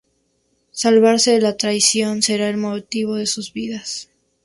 [0.71, 4.09] Salvarse de la traición será el motivo de sus vidas.